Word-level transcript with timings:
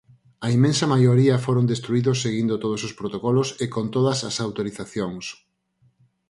A 0.45 0.47
inmensa 0.55 0.85
maioría 0.93 1.41
foron 1.45 1.65
destruídos 1.73 2.21
seguindo 2.23 2.61
todos 2.63 2.81
os 2.87 2.95
protocolos 2.99 3.47
e 3.63 3.65
con 3.75 3.85
todas 3.95 4.19
as 4.29 4.35
autorizacións. 4.45 5.25